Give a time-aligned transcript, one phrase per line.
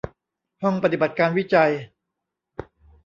[0.63, 1.71] ห้องปฏิบัติการวิจัย